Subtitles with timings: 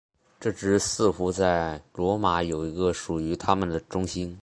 [0.39, 4.35] 这支似乎在罗马有一个属于他们的中心。